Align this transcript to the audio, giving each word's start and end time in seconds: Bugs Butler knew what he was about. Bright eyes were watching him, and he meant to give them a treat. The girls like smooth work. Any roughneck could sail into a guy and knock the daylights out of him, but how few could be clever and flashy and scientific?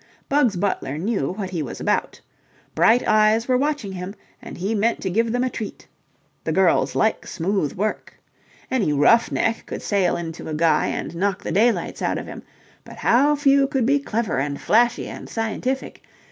Bugs 0.29 0.55
Butler 0.55 0.97
knew 0.97 1.29
what 1.33 1.51
he 1.51 1.61
was 1.61 1.79
about. 1.79 2.19
Bright 2.73 3.07
eyes 3.07 3.47
were 3.47 3.55
watching 3.55 3.91
him, 3.91 4.15
and 4.41 4.57
he 4.57 4.73
meant 4.73 4.99
to 5.01 5.11
give 5.11 5.31
them 5.31 5.43
a 5.43 5.49
treat. 5.51 5.87
The 6.43 6.51
girls 6.51 6.95
like 6.95 7.27
smooth 7.27 7.73
work. 7.73 8.15
Any 8.71 8.93
roughneck 8.93 9.67
could 9.67 9.83
sail 9.83 10.17
into 10.17 10.49
a 10.49 10.55
guy 10.55 10.87
and 10.87 11.15
knock 11.15 11.43
the 11.43 11.51
daylights 11.51 12.01
out 12.01 12.17
of 12.17 12.25
him, 12.25 12.41
but 12.83 12.95
how 12.95 13.35
few 13.35 13.67
could 13.67 13.85
be 13.85 13.99
clever 13.99 14.39
and 14.39 14.59
flashy 14.59 15.07
and 15.07 15.29
scientific? 15.29 16.01